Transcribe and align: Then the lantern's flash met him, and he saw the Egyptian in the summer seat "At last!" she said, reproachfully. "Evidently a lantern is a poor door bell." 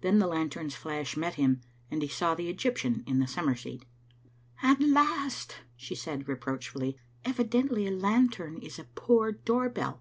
Then 0.00 0.18
the 0.18 0.26
lantern's 0.26 0.74
flash 0.74 1.14
met 1.14 1.34
him, 1.34 1.60
and 1.90 2.00
he 2.00 2.08
saw 2.08 2.34
the 2.34 2.48
Egyptian 2.48 3.04
in 3.06 3.18
the 3.18 3.26
summer 3.26 3.54
seat 3.54 3.84
"At 4.62 4.80
last!" 4.80 5.56
she 5.76 5.94
said, 5.94 6.26
reproachfully. 6.26 6.96
"Evidently 7.22 7.86
a 7.86 7.90
lantern 7.90 8.56
is 8.62 8.78
a 8.78 8.84
poor 8.84 9.30
door 9.30 9.68
bell." 9.68 10.00